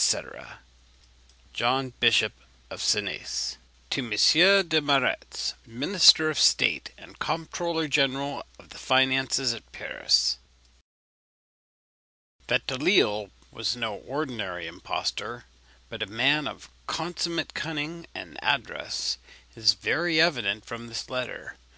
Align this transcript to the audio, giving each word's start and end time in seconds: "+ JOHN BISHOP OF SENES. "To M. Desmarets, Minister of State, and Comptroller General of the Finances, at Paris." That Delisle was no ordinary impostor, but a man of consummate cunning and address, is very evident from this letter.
"+ 0.00 1.52
JOHN 1.52 1.92
BISHOP 2.00 2.32
OF 2.70 2.80
SENES. 2.82 3.58
"To 3.90 3.98
M. 4.00 4.08
Desmarets, 4.66 5.52
Minister 5.66 6.30
of 6.30 6.38
State, 6.38 6.92
and 6.96 7.18
Comptroller 7.18 7.86
General 7.86 8.46
of 8.58 8.70
the 8.70 8.78
Finances, 8.78 9.52
at 9.52 9.70
Paris." 9.72 10.38
That 12.46 12.66
Delisle 12.66 13.30
was 13.50 13.76
no 13.76 13.96
ordinary 13.96 14.66
impostor, 14.66 15.44
but 15.90 16.02
a 16.02 16.06
man 16.06 16.48
of 16.48 16.70
consummate 16.86 17.52
cunning 17.52 18.06
and 18.14 18.42
address, 18.42 19.18
is 19.54 19.74
very 19.74 20.18
evident 20.18 20.64
from 20.64 20.86
this 20.86 21.10
letter. 21.10 21.58